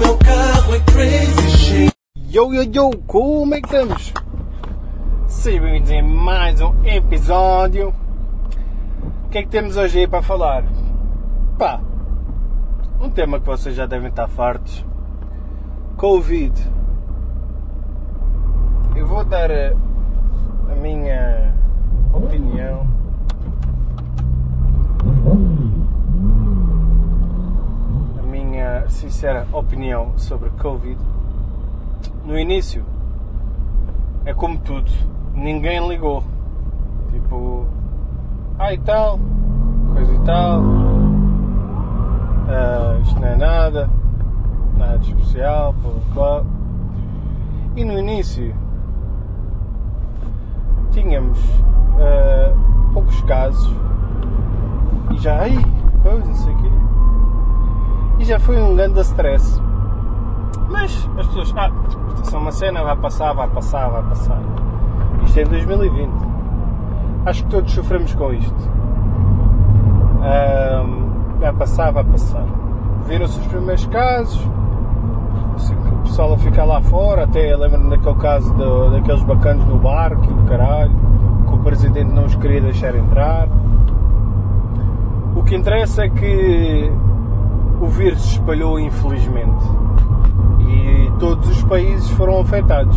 meu 0.00 0.16
carro 0.16 0.74
é 0.74 0.80
crazy 0.80 1.50
shit. 1.50 1.92
Yo, 2.16 2.54
yo, 2.54 2.62
yo, 2.62 2.90
como 3.06 3.54
é 3.54 3.60
que 3.60 3.66
estamos? 3.66 4.14
Sejam 5.28 5.62
bem-vindos 5.64 5.90
a 5.90 6.02
mais 6.02 6.60
um 6.62 6.72
episódio. 6.84 7.94
O 9.26 9.28
que 9.28 9.38
é 9.38 9.42
que 9.42 9.48
temos 9.48 9.76
hoje 9.76 10.00
aí 10.00 10.08
para 10.08 10.22
falar? 10.22 10.64
Pá, 11.58 11.80
um 12.98 13.10
tema 13.10 13.38
que 13.38 13.46
vocês 13.46 13.74
já 13.74 13.84
devem 13.84 14.08
estar 14.08 14.26
fartos. 14.26 14.84
Covid. 15.98 16.54
Eu 18.96 19.06
vou 19.06 19.22
dar 19.22 19.50
a, 19.50 19.72
a 20.72 20.74
minha 20.76 21.54
opinião. 22.14 22.88
A 28.18 28.22
minha 28.22 28.79
sincera 28.90 29.46
opinião 29.52 30.12
sobre 30.16 30.50
Covid. 30.50 30.98
No 32.24 32.38
início, 32.38 32.84
é 34.24 34.34
como 34.34 34.58
tudo, 34.58 34.90
ninguém 35.34 35.86
ligou. 35.88 36.22
Tipo, 37.12 37.66
ah 38.58 38.72
e 38.72 38.78
tal, 38.78 39.18
coisa 39.94 40.14
e 40.14 40.18
tal, 40.20 40.62
ah, 42.48 42.98
isto 43.02 43.18
não 43.18 43.28
é 43.28 43.36
nada, 43.36 43.90
nada 44.76 44.98
de 44.98 45.10
especial, 45.10 45.72
blá, 45.74 45.92
blá. 46.14 46.44
E 47.76 47.84
no 47.84 47.98
início 47.98 48.54
tínhamos 50.90 51.38
ah, 51.98 52.52
poucos 52.92 53.20
casos 53.22 53.72
e 55.12 55.18
já, 55.18 55.40
ai, 55.40 55.56
coisa, 56.02 56.26
não 56.26 56.34
sei 56.34 56.52
o 56.52 56.56
quê. 56.58 56.89
E 58.20 58.24
já 58.24 58.38
foi 58.38 58.60
um 58.60 58.76
grande 58.76 59.00
stress. 59.00 59.60
Mas 60.68 61.08
as 61.18 61.26
pessoas, 61.26 61.52
ah, 61.56 61.70
isto 62.22 62.36
é 62.36 62.38
uma 62.38 62.52
cena, 62.52 62.82
vai 62.84 62.96
passar, 62.96 63.32
vai 63.32 63.48
passar, 63.48 63.88
vai 63.88 64.02
passar. 64.04 64.38
Isto 65.24 65.38
é 65.38 65.42
em 65.42 65.46
2020. 65.46 66.10
Acho 67.26 67.42
que 67.44 67.50
todos 67.50 67.72
sofremos 67.72 68.14
com 68.14 68.32
isto. 68.32 68.70
Ahm, 70.22 71.38
vai 71.40 71.52
passar, 71.54 71.90
vai 71.92 72.04
passar. 72.04 72.44
Viram-se 73.06 73.40
os 73.40 73.46
primeiros 73.48 73.86
casos, 73.86 74.46
o 75.92 76.02
pessoal 76.02 76.34
a 76.34 76.38
ficar 76.38 76.64
lá 76.64 76.80
fora, 76.82 77.24
até 77.24 77.56
lembro-me 77.56 77.90
daquele 77.90 78.14
caso 78.16 78.52
do- 78.54 78.90
daqueles 78.90 79.22
bacanos 79.24 79.66
no 79.66 79.78
barco 79.78 80.22
e 80.24 80.32
o 80.32 80.42
caralho, 80.46 80.92
que 81.48 81.54
o 81.54 81.58
presidente 81.58 82.12
não 82.12 82.24
os 82.26 82.34
queria 82.36 82.60
deixar 82.60 82.94
entrar. 82.94 83.48
O 85.34 85.42
que 85.42 85.56
interessa 85.56 86.04
é 86.04 86.08
que 86.08 86.92
o 87.80 87.86
vírus 87.86 88.20
se 88.20 88.28
espalhou 88.32 88.78
infelizmente 88.78 89.64
e 90.60 91.10
todos 91.18 91.48
os 91.48 91.64
países 91.64 92.08
foram 92.10 92.40
afetados. 92.40 92.96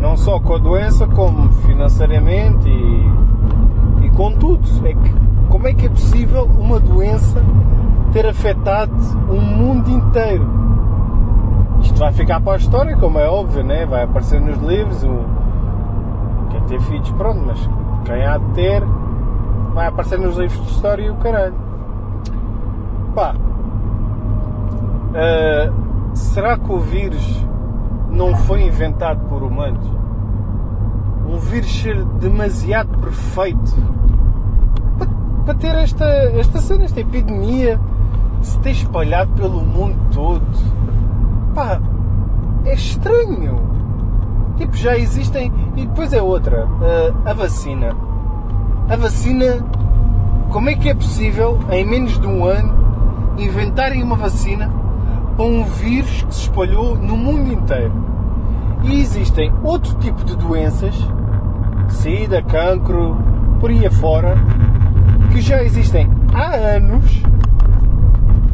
Não 0.00 0.16
só 0.16 0.40
com 0.40 0.54
a 0.54 0.58
doença, 0.58 1.06
como 1.06 1.50
financeiramente 1.66 2.68
e, 2.68 4.06
e 4.06 4.10
com 4.10 4.32
tudo. 4.32 4.66
É 4.86 4.94
que, 4.94 5.14
como 5.48 5.68
é 5.68 5.74
que 5.74 5.86
é 5.86 5.88
possível 5.88 6.44
uma 6.58 6.80
doença 6.80 7.42
ter 8.12 8.26
afetado 8.26 8.94
o 9.28 9.40
mundo 9.40 9.90
inteiro? 9.90 10.46
Isto 11.82 11.98
vai 11.98 12.12
ficar 12.12 12.40
para 12.40 12.54
a 12.54 12.56
história, 12.56 12.96
como 12.96 13.18
é 13.18 13.28
óbvio, 13.28 13.64
né? 13.64 13.84
vai 13.84 14.04
aparecer 14.04 14.40
nos 14.40 14.58
livros. 14.58 15.02
O, 15.02 15.24
quem 16.50 16.60
ter 16.62 16.80
filhos, 16.80 17.10
pronto, 17.12 17.40
mas 17.44 17.68
quem 18.04 18.24
há 18.24 18.38
de 18.38 18.46
ter, 18.52 18.82
vai 19.74 19.86
aparecer 19.86 20.18
nos 20.18 20.36
livros 20.36 20.60
de 20.64 20.72
história 20.72 21.02
e 21.02 21.10
o 21.10 21.16
caralho. 21.16 21.54
Pá, 23.14 23.34
Uh, 25.10 26.14
será 26.14 26.56
que 26.56 26.70
o 26.70 26.78
vírus 26.78 27.44
não 28.08 28.36
foi 28.36 28.62
inventado 28.62 29.20
por 29.28 29.42
humanos? 29.42 29.84
Um 31.26 31.36
vírus 31.38 31.80
ser 31.80 32.04
demasiado 32.04 32.96
perfeito 32.98 33.76
para, 34.98 35.08
para 35.44 35.54
ter 35.54 35.74
esta, 35.74 36.04
esta 36.04 36.60
cena, 36.60 36.84
esta 36.84 37.00
epidemia 37.00 37.80
de 38.40 38.46
se 38.46 38.58
ter 38.60 38.70
espalhado 38.70 39.32
pelo 39.32 39.60
mundo 39.62 39.96
todo. 40.12 40.46
Pá, 41.54 41.80
é 42.64 42.74
estranho. 42.74 43.68
Tipo, 44.58 44.76
já 44.76 44.96
existem. 44.96 45.52
E 45.76 45.86
depois 45.86 46.12
é 46.12 46.22
outra, 46.22 46.68
a 47.24 47.32
vacina. 47.32 47.96
A 48.88 48.96
vacina, 48.96 49.58
como 50.50 50.68
é 50.68 50.74
que 50.74 50.88
é 50.88 50.94
possível, 50.94 51.58
em 51.70 51.84
menos 51.84 52.18
de 52.20 52.26
um 52.26 52.44
ano, 52.44 52.72
inventarem 53.38 54.02
uma 54.02 54.16
vacina 54.16 54.79
para 55.40 55.48
um 55.48 55.64
vírus 55.64 56.22
que 56.24 56.34
se 56.34 56.42
espalhou 56.42 56.98
no 56.98 57.16
mundo 57.16 57.50
inteiro. 57.50 57.94
E 58.82 59.00
existem 59.00 59.50
outro 59.62 59.94
tipo 59.94 60.22
de 60.22 60.36
doenças, 60.36 60.94
sida, 61.88 62.42
cancro, 62.42 63.16
por 63.58 63.70
aí 63.70 63.86
afora, 63.86 64.34
que 65.32 65.40
já 65.40 65.62
existem 65.62 66.10
há 66.34 66.54
anos 66.76 67.22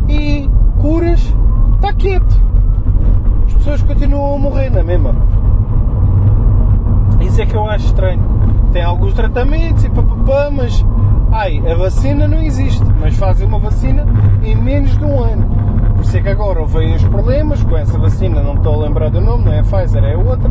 e 0.08 0.48
curas 0.80 1.34
está 1.74 1.92
quieto. 1.92 2.40
As 3.48 3.54
pessoas 3.54 3.82
continuam 3.82 4.36
a 4.36 4.38
morrer 4.38 4.70
na 4.70 4.84
mesma. 4.84 5.12
Isso 7.20 7.42
é 7.42 7.46
que 7.46 7.56
eu 7.56 7.68
acho 7.68 7.86
estranho. 7.86 8.22
Tem 8.72 8.84
alguns 8.84 9.12
tratamentos 9.12 9.82
e 9.82 9.90
papapá, 9.90 10.52
mas 10.52 10.86
ai, 11.32 11.60
a 11.68 11.74
vacina 11.74 12.28
não 12.28 12.40
existe, 12.40 12.84
mas 13.00 13.16
fazem 13.16 13.44
uma 13.44 13.58
vacina 13.58 14.06
em 14.40 14.54
menos 14.54 14.96
de 14.96 15.04
um 15.04 15.20
ano. 15.20 15.75
Por 15.96 16.02
isso 16.02 16.16
é 16.16 16.22
que 16.22 16.28
agora 16.28 16.60
houve 16.60 16.94
os 16.94 17.04
problemas 17.04 17.62
com 17.62 17.76
essa 17.76 17.98
vacina, 17.98 18.42
não 18.42 18.54
estou 18.54 18.74
a 18.74 18.86
lembrar 18.86 19.10
do 19.10 19.20
nome, 19.20 19.46
não 19.46 19.52
é 19.52 19.60
a 19.60 19.62
Pfizer, 19.62 20.04
é 20.04 20.16
outra. 20.16 20.50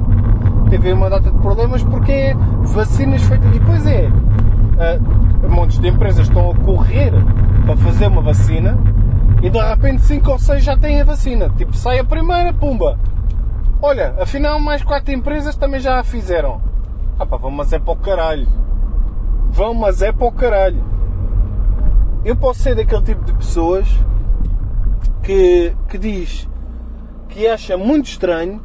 Teve 0.70 0.92
uma 0.92 1.10
data 1.10 1.32
de 1.32 1.38
problemas 1.38 1.84
porque 1.84 2.12
é 2.12 2.36
vacinas 2.64 3.22
feitas. 3.22 3.56
E 3.56 3.60
depois 3.60 3.86
é. 3.86 4.08
Uh, 4.08 5.50
montes 5.50 5.80
de 5.80 5.88
empresas 5.88 6.28
estão 6.28 6.52
a 6.52 6.56
correr 6.56 7.14
para 7.66 7.78
fazer 7.78 8.08
uma 8.08 8.22
vacina 8.22 8.78
e 9.42 9.50
de 9.50 9.60
repente 9.60 10.02
5 10.02 10.32
ou 10.32 10.40
6 10.40 10.64
já 10.64 10.76
têm 10.76 11.02
a 11.02 11.06
vacina. 11.06 11.50
Tipo, 11.50 11.74
sai 11.78 12.00
a 12.00 12.04
primeira, 12.04 12.52
pumba. 12.52 13.00
Olha, 13.82 14.16
afinal 14.20 14.60
mais 14.60 14.84
4 14.84 15.14
empresas 15.14 15.56
também 15.56 15.80
já 15.80 16.00
a 16.00 16.04
fizeram. 16.04 16.60
Ah 17.20 17.26
pá, 17.26 17.38
vão 17.38 17.52
mas 17.52 17.72
é 17.72 17.80
para 17.80 17.94
o 17.94 17.96
caralho. 17.96 18.48
Vão 19.52 19.74
mas 19.74 20.02
é 20.02 20.12
para 20.12 20.28
o 20.28 20.32
caralho. 20.32 20.84
Eu 22.26 22.36
posso 22.36 22.62
ser 22.62 22.76
daquele 22.76 23.04
tipo 23.04 23.24
de 23.24 23.34
pessoas 23.34 23.88
que, 25.26 25.74
que 25.90 25.98
diz 25.98 26.48
que 27.30 27.48
acha 27.48 27.76
muito 27.76 28.06
estranho 28.06 28.62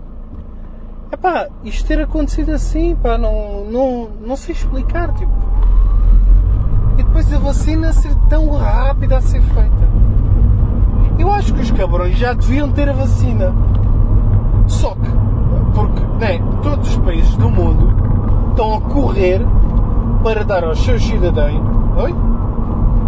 epá, 1.10 1.48
isto 1.65 1.88
ter 1.88 2.00
acontecido 2.00 2.50
assim, 2.53 2.94
pá, 2.94 3.19
não, 3.19 3.65
não, 3.65 4.09
não 4.25 4.37
sei 4.37 4.54
explicar, 4.54 5.12
tipo. 5.15 5.32
E 6.99 7.03
depois 7.03 7.32
a 7.32 7.38
vacina 7.38 7.93
ser 7.93 8.15
tão 8.28 8.50
rápida 8.50 9.16
a 9.16 9.20
ser 9.20 9.41
feita. 9.41 9.91
Eu 11.19 11.32
acho 11.32 11.53
que 11.53 11.62
os 11.62 11.70
cabrões 11.72 12.16
já 12.16 12.32
deviam 12.32 12.70
ter 12.70 12.88
a 12.88 12.93
vacina. 12.93 13.53
Só 14.66 14.94
que, 14.94 15.10
porque 15.75 16.04
né, 16.20 16.41
todos 16.62 16.91
os 16.91 16.97
países 16.99 17.37
do 17.37 17.50
mundo 17.50 18.50
estão 18.50 18.75
a 18.75 18.81
correr 18.82 19.41
para 20.22 20.44
dar 20.44 20.62
aos 20.62 20.78
seus 20.84 21.03
cidadãos. 21.03 21.60
Oi? 21.97 22.15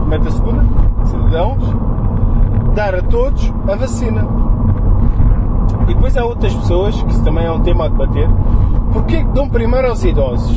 Mete 0.08 0.26
a 0.26 0.30
segunda? 0.30 0.64
Cidadãos 1.06 1.92
dar 2.74 2.94
a 2.94 3.02
todos 3.02 3.52
a 3.68 3.74
vacina. 3.76 4.26
E 5.88 5.94
depois 5.94 6.16
há 6.16 6.24
outras 6.24 6.54
pessoas, 6.54 7.00
que 7.02 7.10
isso 7.10 7.24
também 7.24 7.44
é 7.44 7.50
um 7.50 7.60
tema 7.60 7.86
a 7.86 7.88
debater, 7.88 8.28
porque 8.92 9.16
é 9.16 9.24
que 9.24 9.32
dão 9.32 9.48
primeiro 9.48 9.88
aos 9.88 10.04
idosos? 10.04 10.56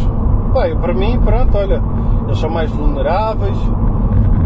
Bem, 0.53 0.77
para 0.77 0.93
mim, 0.93 1.19
pronto, 1.19 1.57
olha, 1.57 1.81
eles 2.25 2.37
são 2.37 2.49
mais 2.49 2.69
vulneráveis, 2.69 3.57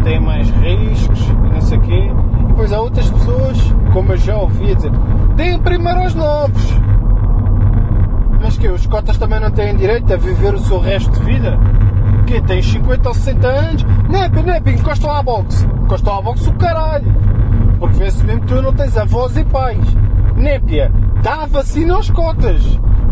têm 0.02 0.20
mais 0.20 0.48
riscos 0.50 1.20
e 1.28 1.54
não 1.54 1.60
sei 1.60 1.78
o 1.78 1.80
quê. 1.80 2.10
E 2.40 2.44
depois 2.46 2.72
há 2.72 2.80
outras 2.80 3.10
pessoas, 3.10 3.56
como 3.92 4.12
eu 4.12 4.16
já 4.16 4.36
ouvi 4.36 4.74
dizer, 4.74 4.92
deem 5.36 5.58
primeiro 5.58 6.00
aos 6.00 6.14
novos. 6.14 6.74
Mas 8.42 8.56
que 8.56 8.68
os 8.68 8.86
cotas 8.86 9.18
também 9.18 9.38
não 9.38 9.50
têm 9.50 9.76
direito 9.76 10.12
a 10.12 10.16
viver 10.16 10.54
o 10.54 10.58
seu 10.58 10.80
resto 10.80 11.10
de 11.12 11.20
vida? 11.20 11.58
Que 12.26 12.40
tens 12.40 12.66
50 12.66 13.08
ou 13.08 13.14
60 13.14 13.46
anos? 13.46 13.86
Nepe, 14.08 14.42
nepe, 14.42 14.70
encostam 14.72 15.10
à 15.10 15.22
boxe. 15.22 15.66
Encostam 15.84 16.18
à 16.18 16.22
boxe 16.22 16.48
o 16.48 16.52
caralho. 16.54 17.39
Porque 17.80 17.96
vê-se 17.96 18.22
mesmo 18.24 18.44
tu 18.46 18.60
não 18.60 18.74
tens 18.74 18.94
avós 18.96 19.34
e 19.38 19.44
pais. 19.44 19.84
Népia, 20.36 20.92
dá 21.22 21.46
vacina 21.46 21.94
aos 21.94 22.10
cotas. 22.10 22.62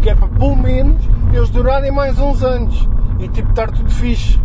Que 0.02 0.10
é 0.10 0.14
para 0.14 0.28
pelo 0.28 0.54
menos 0.54 1.02
eles 1.32 1.48
durarem 1.48 1.90
mais 1.90 2.18
uns 2.18 2.44
anos. 2.44 2.86
E 3.18 3.26
tipo 3.28 3.48
estar 3.48 3.70
tudo 3.70 3.90
fixe. 3.90 4.38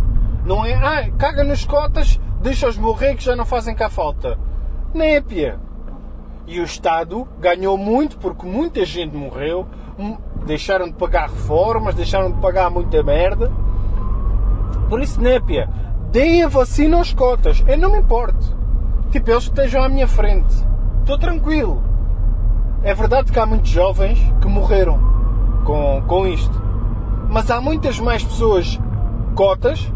Não 0.46 0.64
é, 0.64 0.74
ah, 0.74 1.10
caga 1.18 1.44
nas 1.44 1.64
cotas, 1.64 2.18
deixa-os 2.40 2.76
morrer 2.78 3.14
que 3.14 3.24
já 3.24 3.36
não 3.36 3.44
fazem 3.44 3.74
cá 3.74 3.90
falta. 3.90 4.38
Népia. 4.94 5.60
E 6.46 6.58
o 6.58 6.64
Estado 6.64 7.28
ganhou 7.38 7.76
muito 7.76 8.18
porque 8.18 8.46
muita 8.46 8.84
gente 8.84 9.16
morreu, 9.16 9.66
deixaram 10.46 10.86
de 10.86 10.94
pagar 10.94 11.28
reformas, 11.28 11.94
deixaram 11.94 12.32
de 12.32 12.40
pagar 12.40 12.70
muita 12.70 13.02
merda. 13.02 13.52
Por 14.88 15.00
isso, 15.00 15.20
Népia, 15.20 15.68
deem 16.10 16.42
a 16.42 16.48
vacina 16.48 16.96
aos 16.96 17.12
cotas. 17.12 17.62
Eu 17.66 17.78
não 17.78 17.92
me 17.92 17.98
importo. 17.98 18.63
Tipo, 19.14 19.30
eles 19.30 19.44
estejam 19.44 19.80
à 19.80 19.88
minha 19.88 20.08
frente. 20.08 20.52
Estou 20.98 21.16
tranquilo. 21.16 21.80
é 22.82 22.92
verdade 22.92 23.30
que 23.30 23.38
há 23.38 23.46
muitos 23.46 23.70
jovens 23.70 24.18
que 24.40 24.48
morreram 24.48 24.98
com, 25.64 26.02
com 26.04 26.26
isto. 26.26 26.60
Mas 27.30 27.48
há 27.48 27.60
muitas 27.60 28.00
mais 28.00 28.24
pessoas 28.24 28.76
cotas, 29.36 29.88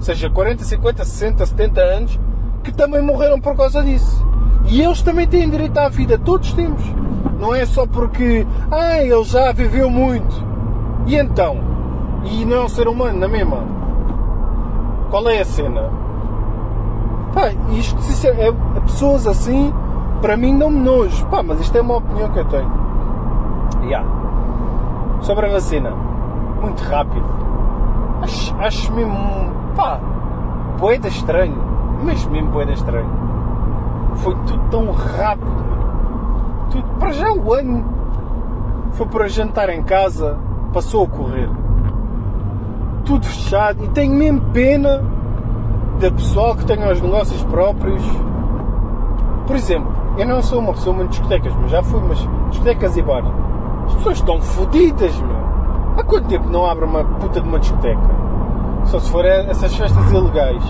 seja 0.00 0.30
40, 0.30 0.64
50, 0.64 1.04
60, 1.04 1.44
70 1.44 1.80
anos, 1.82 2.20
que 2.64 2.72
também 2.72 3.02
morreram 3.02 3.38
por 3.38 3.54
causa 3.54 3.82
disso. 3.82 4.26
E 4.64 4.80
eles 4.80 5.02
também 5.02 5.28
têm 5.28 5.50
direito 5.50 5.76
à 5.76 5.90
vida, 5.90 6.16
todos 6.16 6.50
temos. 6.54 6.82
Não 7.38 7.54
é 7.54 7.66
só 7.66 7.86
porque, 7.86 8.46
ah, 8.70 9.02
ele 9.02 9.24
já 9.24 9.52
viveu 9.52 9.90
muito. 9.90 10.42
E 11.06 11.16
então? 11.16 11.58
E 12.24 12.46
não 12.46 12.56
é 12.56 12.64
um 12.64 12.68
ser 12.70 12.88
humano, 12.88 13.18
na 13.18 13.28
mesma? 13.28 13.58
Qual 15.10 15.28
é 15.28 15.38
a 15.38 15.44
cena? 15.44 16.07
Pá, 17.32 17.50
isto 17.70 18.26
é, 18.26 18.48
é, 18.48 18.52
pessoas 18.82 19.26
assim, 19.26 19.72
para 20.20 20.36
mim 20.36 20.54
não 20.54 20.70
me 20.70 20.80
nojo. 20.80 21.26
Pá, 21.26 21.42
mas 21.42 21.60
isto 21.60 21.76
é 21.76 21.80
uma 21.80 21.96
opinião 21.96 22.30
que 22.30 22.38
eu 22.38 22.44
tenho. 22.46 22.70
Yeah. 23.82 24.08
Sobre 25.20 25.46
a 25.46 25.50
vacina. 25.50 25.90
Muito 26.60 26.82
rápido. 26.84 27.26
Acho, 28.22 28.54
acho 28.58 28.92
mesmo, 28.92 29.16
pá, 29.76 30.00
boeda 30.78 31.08
estranho. 31.08 31.56
Mas 32.02 32.24
mesmo 32.26 32.50
boeda 32.50 32.72
estranho. 32.72 33.10
Foi 34.16 34.34
tudo 34.46 34.62
tão 34.70 34.90
rápido. 34.90 35.68
Tudo, 36.70 36.84
para 36.98 37.12
já 37.12 37.32
o 37.32 37.52
ano 37.52 37.84
foi 38.92 39.06
para 39.06 39.28
jantar 39.28 39.68
em 39.68 39.82
casa, 39.82 40.38
passou 40.72 41.04
a 41.04 41.08
correr. 41.08 41.48
Tudo 43.04 43.26
fechado. 43.26 43.84
E 43.84 43.88
tenho 43.88 44.14
mesmo 44.14 44.40
pena 44.52 45.17
da 45.98 46.10
pessoal 46.12 46.54
que 46.54 46.64
tenha 46.64 46.90
os 46.90 47.00
negócios 47.00 47.42
próprios. 47.44 48.02
Por 49.46 49.56
exemplo, 49.56 49.92
eu 50.16 50.26
não 50.26 50.42
sou 50.42 50.60
uma 50.60 50.72
pessoa 50.72 50.94
muito 50.94 51.10
de 51.10 51.16
discotecas, 51.16 51.52
mas 51.60 51.70
já 51.70 51.82
fui, 51.82 52.00
mas 52.06 52.18
discotecas 52.50 52.96
e 52.96 53.02
bares. 53.02 53.30
As 53.86 53.94
pessoas 53.94 54.18
estão 54.18 54.40
fodidas, 54.40 55.20
meu. 55.20 55.38
Há 55.96 56.04
quanto 56.04 56.28
tempo 56.28 56.48
não 56.48 56.66
abre 56.66 56.84
uma 56.84 57.02
puta 57.04 57.40
de 57.40 57.48
uma 57.48 57.58
discoteca? 57.58 58.00
Só 58.84 59.00
se 59.00 59.10
for 59.10 59.24
essas 59.24 59.74
festas 59.74 60.12
ilegais. 60.12 60.62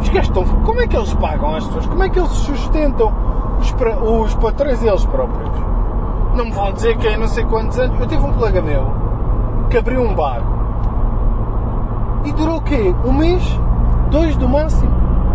Os 0.00 0.08
gajos 0.08 0.28
estão. 0.28 0.44
Como 0.44 0.80
é 0.80 0.86
que 0.86 0.96
eles 0.96 1.14
pagam 1.14 1.54
às 1.54 1.64
pessoas? 1.66 1.86
Como 1.86 2.02
é 2.02 2.08
que 2.08 2.18
eles 2.18 2.30
sustentam 2.30 3.12
os, 3.58 3.74
os 4.24 4.34
patrões 4.34 4.82
eles 4.82 5.04
próprios? 5.06 5.50
Não 6.34 6.44
me 6.44 6.52
vão 6.52 6.72
dizer 6.72 6.98
que 6.98 7.08
é 7.08 7.16
não 7.16 7.28
sei 7.28 7.44
quantos 7.44 7.78
anos. 7.78 7.98
Eu 7.98 8.06
tive 8.06 8.22
um 8.22 8.32
colega 8.34 8.60
meu 8.60 8.84
que 9.70 9.78
abriu 9.78 10.02
um 10.02 10.14
bar 10.14 10.42
e 12.24 12.32
durou 12.32 12.58
o 12.58 12.62
quê? 12.62 12.94
Um 13.04 13.12
mês? 13.12 13.42
Dois 14.10 14.36
do 14.36 14.48
máximo? 14.48 14.90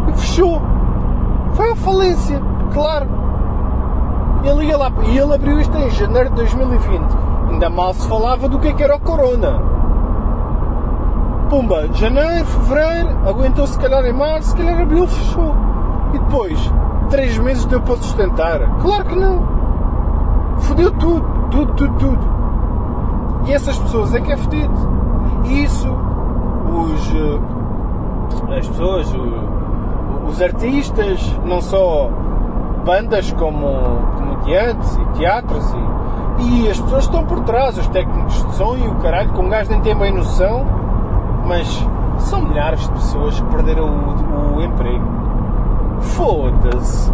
E 0.10 0.14
fechou. 0.14 0.62
Foi 1.54 1.72
a 1.72 1.76
falência, 1.76 2.42
claro. 2.74 3.08
Ele 4.44 4.66
ia 4.66 4.78
lá 4.78 4.92
e 5.04 5.18
ele 5.18 5.34
abriu 5.34 5.60
isto 5.60 5.78
em 5.78 5.90
janeiro 5.92 6.30
de 6.30 6.36
2020. 6.36 7.02
Ainda 7.52 7.70
mal 7.70 7.94
se 7.94 8.08
falava 8.08 8.48
do 8.48 8.60
que, 8.60 8.70
é 8.70 8.74
que 8.74 8.84
era 8.84 8.96
o 8.96 9.00
Corona 9.00 9.72
pumba, 11.52 11.90
janeiro, 11.96 12.46
fevereiro, 12.46 13.10
aguentou 13.28 13.68
se 13.68 13.78
calhar 13.78 14.06
em 14.06 14.14
março, 14.14 14.52
se 14.52 14.56
calhar 14.56 14.80
abril, 14.80 15.06
fechou. 15.06 15.54
E 16.14 16.18
depois, 16.18 16.58
três 17.10 17.38
meses 17.38 17.66
deu 17.66 17.82
para 17.82 17.98
sustentar? 17.98 18.60
Claro 18.82 19.04
que 19.04 19.16
não. 19.18 19.46
Fodeu 20.60 20.92
tudo, 20.92 21.26
tudo, 21.52 21.74
tudo, 21.74 21.94
tudo. 21.98 22.28
E 23.48 23.52
essas 23.52 23.78
pessoas 23.78 24.16
é 24.16 24.22
que 24.22 24.32
é 24.32 24.38
fodido. 24.38 24.74
E 25.44 25.64
isso, 25.64 25.90
os, 25.90 27.14
as 28.58 28.68
pessoas, 28.68 29.14
os 30.28 30.42
artistas, 30.42 31.40
não 31.46 31.62
só 31.62 32.10
bandas 32.86 33.32
como 33.34 33.68
comediantes 34.18 34.96
e 34.96 35.06
teatros 35.18 35.74
e, 36.40 36.64
e 36.64 36.70
as 36.70 36.80
pessoas 36.80 37.04
estão 37.04 37.26
por 37.26 37.42
trás, 37.42 37.78
os 37.78 37.88
técnicos 37.88 38.46
de 38.46 38.56
som 38.56 38.76
e 38.76 38.88
o 38.88 38.96
caralho, 38.96 39.32
com 39.34 39.44
um 39.44 39.50
gajo 39.50 39.70
nem 39.70 39.82
tem 39.82 39.96
bem 39.96 40.12
noção 40.12 40.66
mas 41.46 41.88
são 42.18 42.42
milhares 42.44 42.82
de 42.82 42.92
pessoas 42.92 43.40
que 43.40 43.48
perderam 43.48 43.90
o, 43.90 44.58
o 44.58 44.62
emprego. 44.62 45.06
Foda-se. 46.00 47.12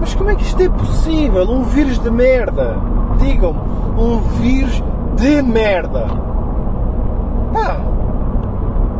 Mas 0.00 0.14
como 0.14 0.30
é 0.30 0.36
que 0.36 0.42
isto 0.42 0.62
é 0.62 0.68
possível? 0.68 1.50
Um 1.50 1.64
vírus 1.64 1.98
de 1.98 2.10
merda. 2.10 2.76
Digam-me, 3.18 3.58
um 4.00 4.18
vírus 4.40 4.82
de 5.16 5.42
merda. 5.42 6.06
Pá, 7.52 7.80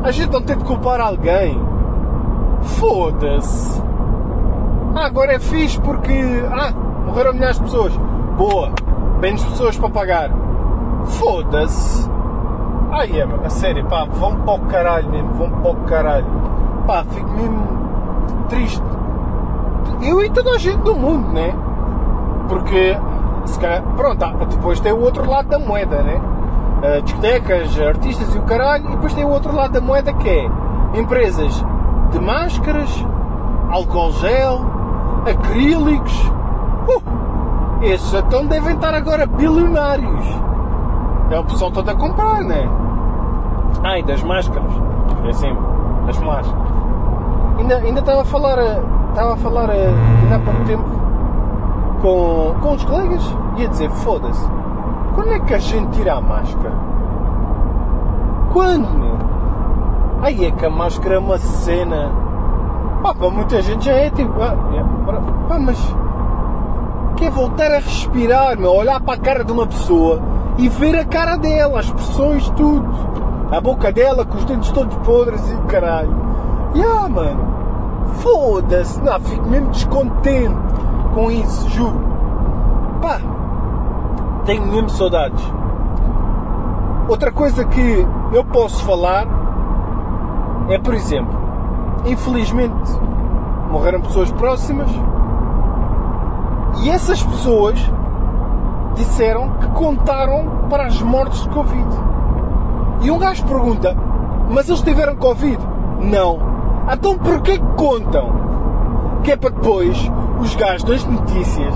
a 0.08 0.10
gente 0.10 0.32
não 0.32 0.40
tem 0.40 0.56
de 0.56 0.64
culpar 0.64 1.00
alguém. 1.00 1.60
Foda-se. 2.62 3.82
Ah, 4.94 5.04
agora 5.04 5.34
é 5.34 5.38
fixe 5.38 5.78
porque. 5.80 6.14
Ah, 6.50 6.72
morreram 7.04 7.34
milhares 7.34 7.56
de 7.56 7.64
pessoas. 7.64 7.94
Boa, 8.38 8.70
menos 9.20 9.44
pessoas 9.44 9.76
para 9.76 9.90
pagar. 9.90 10.30
Foda-se. 11.04 12.10
Ai 12.90 13.20
é, 13.20 13.28
a 13.44 13.50
sério, 13.50 13.84
pá, 13.84 14.06
vão 14.06 14.34
para 14.36 14.54
o 14.54 14.60
caralho 14.60 15.10
mesmo, 15.10 15.34
vão 15.34 15.50
para 15.50 15.70
o 15.70 15.76
caralho. 15.84 16.26
Pá, 16.86 17.04
fico 17.04 17.28
mesmo 17.28 17.66
triste. 18.48 18.82
Eu 20.00 20.24
e 20.24 20.30
toda 20.30 20.52
a 20.52 20.58
gente 20.58 20.78
do 20.78 20.94
mundo, 20.94 21.32
né? 21.32 21.54
Porque, 22.48 22.96
se 23.44 23.60
calhar, 23.60 23.82
pronto, 23.94 24.24
depois 24.46 24.80
tem 24.80 24.92
o 24.92 25.02
outro 25.02 25.28
lado 25.28 25.48
da 25.48 25.58
moeda, 25.58 26.02
né? 26.02 26.18
Uh, 26.78 27.02
discotecas, 27.02 27.78
artistas 27.80 28.34
e 28.34 28.38
o 28.38 28.42
caralho, 28.42 28.86
e 28.86 28.90
depois 28.90 29.12
tem 29.12 29.24
o 29.24 29.30
outro 29.30 29.54
lado 29.54 29.72
da 29.72 29.80
moeda 29.80 30.12
que 30.12 30.28
é 30.28 30.48
empresas 30.94 31.64
de 32.12 32.20
máscaras, 32.20 32.88
álcool 33.70 34.12
gel, 34.12 34.60
acrílicos. 35.28 36.32
Uh, 36.88 37.82
esses 37.82 38.12
então 38.14 38.46
devem 38.46 38.74
estar 38.74 38.94
agora 38.94 39.26
bilionários. 39.26 40.24
É 41.30 41.38
o 41.38 41.44
pessoal 41.44 41.70
todo 41.70 41.88
a 41.88 41.94
comprar, 41.94 42.42
né? 42.42 42.68
Ai, 43.82 44.02
das 44.02 44.22
máscaras. 44.22 44.72
É 45.24 45.30
assim, 45.30 45.54
das 46.06 46.18
máscaras. 46.18 46.68
Ainda, 47.58 47.76
ainda 47.78 48.00
estava 48.00 48.22
a 48.22 48.24
falar, 48.24 48.58
estava 49.10 49.34
a 49.34 49.36
falar 49.36 49.70
ainda 49.70 50.36
há 50.36 50.38
pouco 50.38 50.64
tempo 50.64 50.84
com, 52.00 52.54
com 52.60 52.72
os 52.74 52.84
colegas 52.84 53.22
e 53.56 53.64
a 53.64 53.68
dizer, 53.68 53.90
foda-se, 53.90 54.48
quando 55.18 55.32
é 55.32 55.40
que 55.40 55.52
a 55.52 55.58
gente 55.58 55.96
tira 55.96 56.14
a 56.14 56.20
máscara? 56.20 56.72
Quando, 58.52 58.88
meu? 58.88 59.18
Ai, 60.22 60.44
é 60.44 60.52
que 60.52 60.64
a 60.64 60.70
máscara 60.70 61.16
é 61.16 61.18
uma 61.18 61.36
cena. 61.38 62.12
Pá, 63.02 63.12
para 63.12 63.28
muita 63.28 63.60
gente 63.60 63.86
já 63.86 63.94
é 63.94 64.10
tipo. 64.10 64.40
Ah, 64.40 64.54
é, 64.72 65.48
pá, 65.48 65.58
mas. 65.58 65.76
Quer 67.16 67.32
voltar 67.32 67.72
a 67.72 67.80
respirar, 67.80 68.56
meu? 68.56 68.72
Olhar 68.72 69.00
para 69.00 69.14
a 69.14 69.18
cara 69.18 69.44
de 69.44 69.50
uma 69.50 69.66
pessoa 69.66 70.22
e 70.56 70.68
ver 70.68 70.96
a 70.96 71.04
cara 71.04 71.34
dela, 71.34 71.80
as 71.80 71.86
expressões, 71.86 72.48
tudo. 72.50 72.88
A 73.50 73.60
boca 73.60 73.90
dela 73.90 74.24
com 74.24 74.38
os 74.38 74.44
dentes 74.44 74.70
todos 74.70 74.96
podres 74.98 75.42
e 75.50 75.56
caralho. 75.66 76.14
E 76.76 76.80
ah, 76.80 77.08
mano, 77.08 77.40
foda-se, 78.20 79.02
não, 79.02 79.18
fico 79.18 79.48
mesmo 79.48 79.70
descontente 79.70 80.56
com 81.12 81.28
isso, 81.28 81.68
juro. 81.70 82.06
Pá, 83.02 83.20
tenho 84.48 84.66
mesmo 84.66 84.88
saudades. 84.88 85.44
Outra 87.06 87.30
coisa 87.30 87.66
que 87.66 88.06
eu 88.32 88.42
posso 88.44 88.82
falar 88.82 89.26
é, 90.70 90.78
por 90.78 90.94
exemplo, 90.94 91.38
infelizmente 92.06 92.90
morreram 93.70 94.00
pessoas 94.00 94.32
próximas 94.32 94.88
e 96.82 96.88
essas 96.88 97.22
pessoas 97.22 97.78
disseram 98.94 99.50
que 99.58 99.68
contaram 99.68 100.66
para 100.70 100.86
as 100.86 101.02
mortes 101.02 101.42
de 101.42 101.50
Covid. 101.50 101.88
E 103.02 103.10
um 103.10 103.18
gajo 103.18 103.44
pergunta, 103.44 103.94
mas 104.50 104.66
eles 104.66 104.80
tiveram 104.80 105.14
Covid? 105.16 105.58
Não. 106.00 106.38
Então 106.90 107.18
porquê 107.18 107.58
que 107.58 107.66
contam? 107.76 108.32
Que 109.22 109.32
é 109.32 109.36
para 109.36 109.50
depois 109.50 110.10
os 110.40 110.56
gajos 110.56 110.84
das 110.84 111.04
notícias 111.04 111.74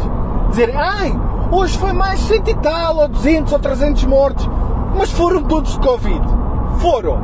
dizerem, 0.49 0.75
ai, 0.75 1.32
hoje 1.53 1.79
foi 1.79 1.93
mais 1.93 2.19
100 2.21 2.43
e 2.47 2.55
tal, 2.55 2.97
ou 2.97 3.09
200 3.09 3.53
ou 3.53 3.59
300 3.59 4.05
mortes, 4.05 4.49
mas 4.97 5.11
foram 5.13 5.43
todos 5.43 5.73
de 5.73 5.79
Covid. 5.81 6.27
Foram. 6.79 7.21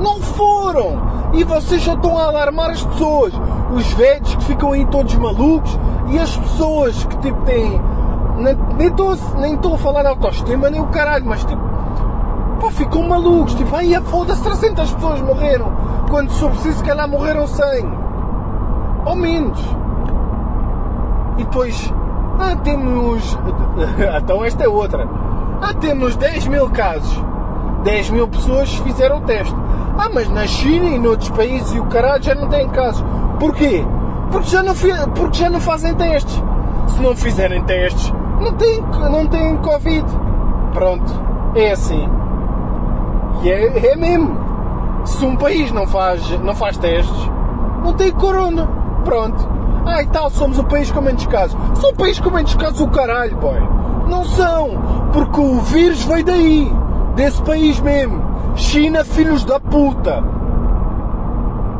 Não 0.00 0.20
foram! 0.20 1.00
E 1.32 1.44
vocês 1.44 1.82
já 1.82 1.94
estão 1.94 2.18
a 2.18 2.24
alarmar 2.24 2.70
as 2.70 2.84
pessoas. 2.84 3.32
Os 3.74 3.86
velhos 3.94 4.34
que 4.34 4.44
ficam 4.44 4.72
aí 4.72 4.84
todos 4.86 5.14
malucos 5.14 5.78
e 6.08 6.18
as 6.18 6.36
pessoas 6.36 7.04
que 7.04 7.16
tipo 7.18 7.40
têm 7.42 7.80
nem 8.76 8.88
estou 8.88 9.16
nem 9.38 9.54
a 9.54 9.78
falar 9.78 10.06
autoestima 10.06 10.68
nem 10.70 10.80
o 10.80 10.86
caralho, 10.86 11.24
mas 11.26 11.44
tipo, 11.44 11.60
pá, 12.60 12.70
ficam 12.70 13.08
malucos, 13.08 13.54
tipo, 13.54 13.74
ai, 13.74 13.94
foda-se, 14.06 14.42
300 14.42 14.92
pessoas 14.92 15.20
morreram, 15.20 15.72
quando 16.10 16.30
se 16.30 16.44
preciso, 16.44 16.78
se 16.78 16.84
calhar 16.84 17.08
morreram 17.08 17.46
100, 17.46 17.92
ou 19.06 19.16
menos. 19.16 19.60
E 21.38 21.44
depois, 21.44 21.92
ah, 22.38 22.56
temos, 22.56 23.38
então 24.22 24.44
esta 24.44 24.64
é 24.64 24.68
outra, 24.68 25.08
ah, 25.60 25.74
temos 25.74 26.16
10 26.16 26.48
mil 26.48 26.70
casos, 26.70 27.22
10 27.84 28.10
mil 28.10 28.28
pessoas 28.28 28.74
fizeram 28.74 29.18
o 29.18 29.20
teste. 29.22 29.54
Ah, 29.98 30.08
mas 30.12 30.28
na 30.28 30.46
China 30.46 30.86
e 30.86 30.98
noutros 30.98 31.30
países 31.30 31.72
e 31.72 31.78
o 31.78 31.84
caralho 31.86 32.22
já 32.22 32.34
não 32.34 32.48
têm 32.48 32.68
casos. 32.70 33.04
Porquê? 33.38 33.84
Porque 34.30 34.48
já 34.48 34.62
não, 34.62 34.74
porque 35.14 35.38
já 35.38 35.50
não 35.50 35.60
fazem 35.60 35.94
testes. 35.94 36.42
Se 36.88 37.00
não 37.00 37.14
fizerem 37.14 37.62
testes, 37.64 38.12
não 38.40 38.52
têm, 38.52 38.80
não 39.10 39.26
têm 39.26 39.56
Covid. 39.58 40.06
Pronto, 40.72 41.12
é 41.54 41.72
assim. 41.72 42.08
E 43.42 43.50
é, 43.50 43.92
é 43.92 43.96
mesmo. 43.96 44.40
Se 45.04 45.24
um 45.24 45.36
país 45.36 45.70
não 45.72 45.86
faz, 45.86 46.28
não 46.40 46.54
faz 46.54 46.76
testes, 46.78 47.30
não 47.82 47.92
tem 47.92 48.10
corona. 48.12 48.68
Pronto. 49.04 49.51
Ah, 49.84 50.02
e 50.02 50.06
tal, 50.06 50.30
somos 50.30 50.58
o 50.58 50.64
país 50.64 50.90
com 50.90 51.00
menos 51.00 51.26
casos. 51.26 51.58
São 51.78 51.90
o 51.90 51.94
país 51.94 52.18
com 52.20 52.30
menos 52.30 52.54
casos 52.54 52.80
o 52.80 52.88
caralho, 52.88 53.36
boy. 53.36 53.60
Não 54.08 54.24
são. 54.24 54.70
Porque 55.12 55.40
o 55.40 55.60
vírus 55.60 56.04
veio 56.04 56.24
daí. 56.24 56.72
Desse 57.14 57.42
país 57.42 57.80
mesmo. 57.80 58.22
China, 58.54 59.04
filhos 59.04 59.44
da 59.44 59.58
puta. 59.58 60.22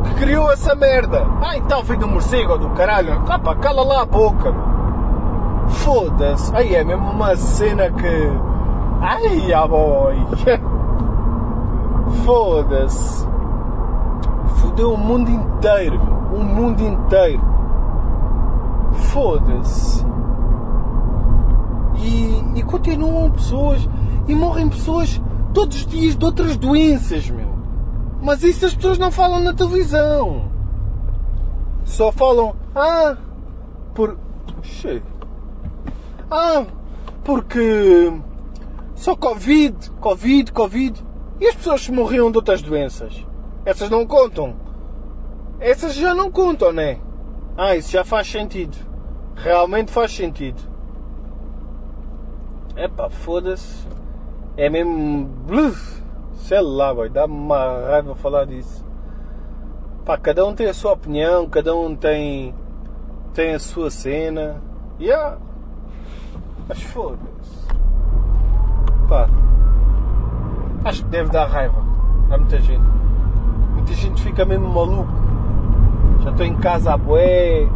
Que 0.03 0.13
criou 0.15 0.51
essa 0.51 0.75
merda. 0.75 1.25
Ah, 1.41 1.57
e 1.57 1.61
tal, 1.61 1.83
veio 1.83 1.99
do 1.99 2.07
morcego 2.07 2.53
ou 2.53 2.59
do 2.59 2.69
caralho. 2.71 3.23
Ah, 3.27 3.39
pá, 3.39 3.55
cala 3.55 3.83
lá 3.83 4.01
a 4.01 4.05
boca. 4.05 4.53
Foda-se. 5.67 6.55
Aí 6.55 6.75
é 6.75 6.83
mesmo 6.83 7.09
uma 7.09 7.35
cena 7.35 7.89
que. 7.89 8.31
Ai, 9.01 9.53
ah, 9.53 9.67
boy. 9.67 10.15
Foda-se. 12.25 13.27
Fodeu 14.57 14.93
o 14.93 14.97
mundo 14.97 15.29
inteiro. 15.29 15.99
O 16.33 16.43
mundo 16.43 16.81
inteiro. 16.81 17.52
Foda-se. 18.93 20.05
E, 21.97 22.59
e 22.59 22.63
continuam 22.63 23.31
pessoas. 23.31 23.87
E 24.27 24.35
morrem 24.35 24.69
pessoas 24.69 25.21
todos 25.53 25.77
os 25.77 25.85
dias 25.85 26.15
de 26.15 26.25
outras 26.25 26.57
doenças, 26.57 27.29
meu. 27.29 27.53
Mas 28.21 28.43
isso 28.43 28.65
as 28.65 28.73
pessoas 28.73 28.97
não 28.97 29.11
falam 29.11 29.39
na 29.39 29.53
televisão. 29.53 30.49
Só 31.83 32.11
falam. 32.11 32.55
Ah, 32.75 33.17
por. 33.93 34.17
Che. 34.61 35.03
Ah, 36.31 36.65
porque. 37.23 38.13
Só 38.95 39.15
Covid, 39.15 39.91
Covid, 39.99 40.51
Covid. 40.51 41.05
E 41.41 41.47
as 41.47 41.55
pessoas 41.55 41.89
morriam 41.89 42.31
de 42.31 42.37
outras 42.37 42.61
doenças? 42.61 43.25
Essas 43.65 43.89
não 43.89 44.05
contam. 44.05 44.55
Essas 45.59 45.93
já 45.93 46.13
não 46.15 46.31
contam, 46.31 46.71
né? 46.71 46.99
Ah, 47.55 47.75
isso 47.75 47.91
já 47.91 48.03
faz 48.03 48.27
sentido. 48.27 48.75
Realmente 49.35 49.91
faz 49.91 50.11
sentido. 50.11 50.61
Epá, 52.75 53.09
foda-se. 53.09 53.87
É 54.57 54.69
mesmo. 54.69 55.29
Sei 56.33 56.59
lá, 56.59 56.93
boy, 56.93 57.09
dá-me 57.09 57.33
uma 57.33 57.87
raiva 57.87 58.15
falar 58.15 58.45
disso. 58.45 58.83
Pá, 60.03 60.17
cada 60.17 60.45
um 60.45 60.53
tem 60.53 60.67
a 60.67 60.73
sua 60.73 60.93
opinião, 60.93 61.47
cada 61.47 61.75
um 61.75 61.95
tem. 61.95 62.53
tem 63.33 63.53
a 63.53 63.59
sua 63.59 63.91
cena. 63.91 64.61
Yeah. 64.99 65.37
Mas 66.67 66.81
foda-se. 66.81 67.67
Pá. 69.07 69.29
Acho 70.85 71.03
que 71.03 71.09
deve 71.09 71.29
dar 71.29 71.45
raiva 71.45 71.83
a 72.31 72.37
muita 72.37 72.59
gente. 72.59 72.83
Muita 73.73 73.93
gente 73.93 74.21
fica 74.21 74.43
mesmo 74.43 74.67
maluco. 74.67 75.32
Já 76.23 76.29
estou 76.29 76.45
em 76.45 76.55
casa 76.55 76.93
a 76.93 76.97
boé. 76.97 77.67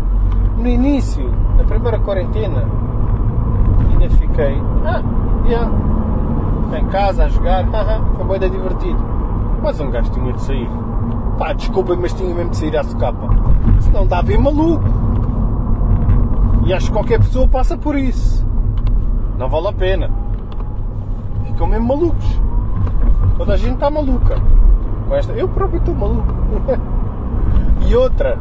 No 0.58 0.68
início, 0.68 1.30
na 1.58 1.64
primeira 1.66 2.00
quarentena, 2.00 2.64
ainda 3.92 4.10
fiquei. 4.16 4.60
Ah, 4.86 5.04
yeah. 5.46 5.70
Em 6.76 6.86
casa 6.88 7.26
a 7.26 7.28
jogar, 7.28 7.66
foi 8.16 8.26
bué 8.26 8.40
divertido. 8.40 9.00
Mas 9.62 9.80
um 9.80 9.92
gajo 9.92 10.12
tinha 10.12 10.34
de 10.34 10.42
sair. 10.42 10.70
Pá, 11.38 11.54
desculpem, 11.54 11.98
mas 11.98 12.14
tinha 12.14 12.34
mesmo 12.34 12.52
de 12.52 12.58
sair 12.58 12.76
à 12.78 12.84
socapa. 12.84 13.28
Senão 13.82 14.08
dá 14.08 14.20
a 14.20 14.22
ver 14.22 14.38
maluco. 14.40 14.84
E 16.66 16.74
acho 16.74 16.88
que 16.88 16.94
qualquer 16.94 17.20
pessoa 17.20 17.48
passa 17.48 17.78
por 17.78 17.96
isso. 17.96 18.46
Não 19.38 19.50
vale 19.50 19.68
a 19.68 19.74
pena. 19.74 20.10
Ficam 21.46 21.68
mesmo 21.68 21.88
malucos. 21.88 22.42
Toda 23.38 23.54
a 23.54 23.58
gente 23.58 23.76
está 23.76 23.90
maluca. 23.90 24.36
Com 25.08 25.16
esta. 25.16 25.34
Eu 25.34 25.48
próprio 25.48 25.80
estou 25.80 25.96
maluco. 25.96 26.34
e 27.86 27.96
outra, 27.96 28.38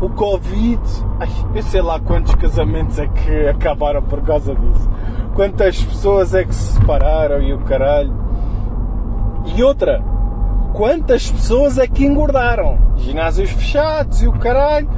o 0.00 0.08
Covid. 0.08 0.80
Ai, 1.20 1.28
eu 1.54 1.62
sei 1.62 1.82
lá 1.82 1.98
quantos 2.00 2.34
casamentos 2.34 2.98
é 2.98 3.06
que 3.06 3.48
acabaram 3.48 4.02
por 4.02 4.22
causa 4.22 4.54
disso. 4.54 4.88
Quantas 5.34 5.82
pessoas 5.82 6.34
é 6.34 6.44
que 6.44 6.54
se 6.54 6.74
separaram 6.74 7.42
e 7.42 7.52
o 7.52 7.58
caralho. 7.60 8.12
E 9.56 9.62
outra, 9.62 10.02
quantas 10.72 11.30
pessoas 11.30 11.78
é 11.78 11.86
que 11.86 12.04
engordaram? 12.04 12.78
Ginásios 12.96 13.50
fechados 13.50 14.22
e 14.22 14.28
o 14.28 14.32
caralho. 14.32 14.88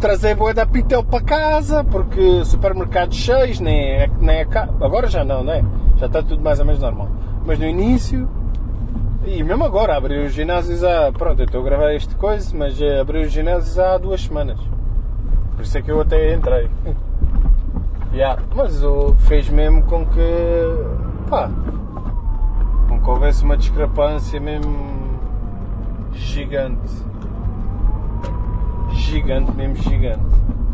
Trazer 0.00 0.36
boa 0.36 0.54
da 0.54 0.64
pitel 0.64 1.02
para 1.02 1.24
casa, 1.24 1.82
porque 1.82 2.44
supermercados 2.44 3.16
cheios, 3.16 3.58
nem 3.58 3.76
é, 3.76 4.10
nem 4.20 4.36
é 4.36 4.46
Agora 4.80 5.08
já 5.08 5.24
não, 5.24 5.42
né? 5.42 5.64
Já 5.96 6.06
está 6.06 6.22
tudo 6.22 6.40
mais 6.40 6.60
ou 6.60 6.66
menos 6.66 6.80
normal. 6.80 7.08
Mas 7.44 7.58
no 7.58 7.66
início, 7.66 8.28
e 9.26 9.42
mesmo 9.42 9.64
agora, 9.64 9.96
abriu 9.96 10.24
os 10.24 10.32
ginásios 10.32 10.82
há. 10.82 11.12
Pronto, 11.12 11.40
eu 11.40 11.44
estou 11.46 11.60
a 11.60 11.64
gravar 11.64 11.92
este 11.94 12.14
coisa, 12.14 12.56
mas 12.56 12.80
eh, 12.80 13.00
abriu 13.00 13.22
os 13.22 13.32
ginásios 13.32 13.78
há 13.78 13.98
duas 13.98 14.22
semanas. 14.22 14.58
Por 15.56 15.62
isso 15.62 15.76
é 15.76 15.82
que 15.82 15.90
eu 15.90 16.00
até 16.00 16.34
entrei. 16.34 16.68
Yeah, 18.10 18.42
Mas 18.56 18.82
o 18.82 19.14
fez 19.28 19.50
mesmo 19.50 19.82
com 19.82 20.06
que. 20.06 20.20
pá. 21.28 21.50
com 22.88 22.98
que 22.98 23.10
houvesse 23.10 23.44
uma 23.44 23.54
discrepância 23.54 24.40
mesmo. 24.40 25.20
gigante. 26.14 26.90
Gigante, 28.92 29.52
mesmo 29.52 29.76
gigante. 29.76 30.24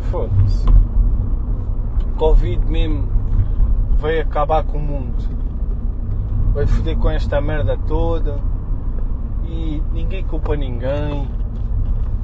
Foda-se. 0.09 0.65
Covid 2.17 2.65
mesmo 2.71 3.05
veio 3.97 4.21
acabar 4.21 4.63
com 4.63 4.77
o 4.77 4.81
mundo. 4.81 5.44
Veio 6.55 6.69
foder 6.69 6.97
com 6.97 7.09
esta 7.09 7.41
merda 7.41 7.77
toda. 7.85 8.39
E 9.43 9.83
ninguém 9.91 10.23
culpa 10.23 10.55
ninguém. 10.55 11.29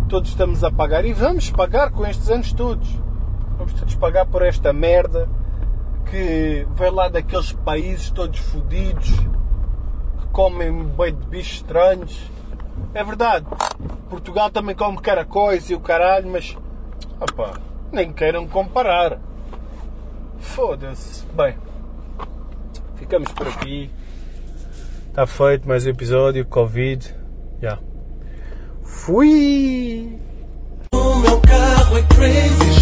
Todos 0.08 0.30
estamos 0.30 0.64
a 0.64 0.72
pagar 0.72 1.04
e 1.04 1.12
vamos 1.12 1.52
pagar 1.52 1.92
com 1.92 2.06
estes 2.06 2.30
anos 2.32 2.54
todos. 2.54 2.88
Vamos 3.58 3.74
todos 3.74 3.94
pagar 3.96 4.26
por 4.26 4.42
esta 4.42 4.72
merda 4.72 5.28
que 6.10 6.66
veio 6.76 6.94
lá 6.94 7.10
daqueles 7.10 7.52
países 7.52 8.10
todos 8.10 8.40
fodidos 8.40 9.10
que 9.10 10.28
comem 10.32 10.86
bem 10.86 11.14
de 11.14 11.28
bichos 11.28 11.56
estranhos. 11.56 12.32
É 12.94 13.04
verdade, 13.04 13.46
Portugal 14.10 14.50
também 14.50 14.76
come 14.76 14.98
caracóis 15.00 15.70
e 15.70 15.76
o 15.76 15.80
caralho, 15.82 16.32
mas 16.32 16.58
opá, 17.20 17.54
nem 17.92 18.14
queiram 18.14 18.48
comparar. 18.48 19.20
Foda-se. 20.40 21.26
Bem, 21.36 21.58
ficamos 22.96 23.30
por 23.34 23.50
aqui. 23.50 23.92
Está 25.12 25.28
feito 25.28 25.68
mais 25.68 25.86
um 25.86 25.90
episódio. 25.90 26.46
Covid. 26.46 27.14
Já. 27.62 27.78
Fui! 28.82 30.18
O 30.94 31.16
meu 31.18 31.42
carro 31.42 31.98
é 31.98 32.04
crazy 32.04 32.81